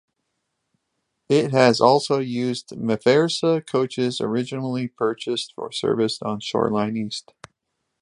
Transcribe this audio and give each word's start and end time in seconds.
It 1.29 1.51
has 1.51 1.79
also 1.79 2.17
used 2.17 2.69
Mafersa 2.69 3.63
coaches 3.67 4.19
originally 4.19 4.87
purchased 4.87 5.53
for 5.53 5.71
service 5.71 6.23
on 6.23 6.39
Shore 6.39 6.71
Line 6.71 6.97
East. 6.97 7.35